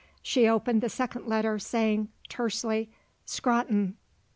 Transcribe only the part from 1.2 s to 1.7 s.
letter